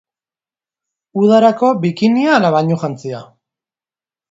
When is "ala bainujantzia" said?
2.39-3.23